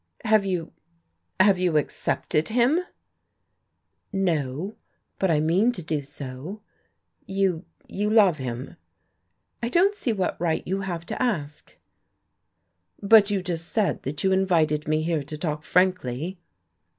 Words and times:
"Have 0.25 0.45
you 0.45 0.73
have 1.39 1.59
you 1.59 1.77
accepted 1.77 2.47
him?" 2.47 2.79
"No. 4.11 4.75
But 5.19 5.29
I 5.29 5.39
mean 5.39 5.71
to 5.73 5.83
do 5.83 6.01
so." 6.01 6.63
"You 7.27 7.65
you 7.87 8.09
love 8.09 8.39
him?" 8.39 8.77
"I 9.61 9.69
don't 9.69 9.93
see 9.93 10.11
what 10.11 10.41
right 10.41 10.65
you 10.65 10.81
have 10.81 11.05
to 11.05 11.21
ask." 11.21 11.77
"But 12.99 13.29
you 13.29 13.43
just 13.43 13.67
said 13.69 14.01
that 14.01 14.23
you 14.23 14.31
invited 14.31 14.87
me 14.87 15.03
here 15.03 15.21
to 15.21 15.37
talk 15.37 15.61
frankly." 15.63 16.39